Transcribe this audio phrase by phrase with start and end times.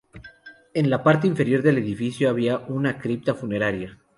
[0.73, 3.99] En la parte inferior del edificio había una cripta funeraria.